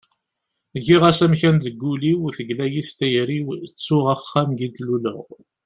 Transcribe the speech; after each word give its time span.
giɣ-as 0.85 1.19
amkan 1.25 1.55
deg 1.63 1.81
ul-iw, 1.91 2.21
tegla-yi 2.37 2.81
s 2.89 2.91
tayri-w, 2.97 3.47
ttuɣ 3.71 4.05
axxam 4.15 4.49
deg 4.51 4.59
i 4.67 4.69
d-luleɣ 4.75 5.17